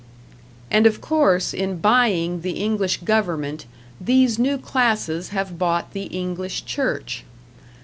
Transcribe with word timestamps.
And 0.71 0.87
of 0.87 0.99
course, 0.99 1.53
in 1.53 1.77
buying 1.77 2.41
the 2.41 2.53
English 2.53 3.01
government, 3.03 3.67
these 4.01 4.39
new 4.39 4.57
classes 4.57 5.29
have 5.29 5.59
bought 5.59 5.93
the 5.93 6.05
English 6.05 6.65
Church. 6.65 7.23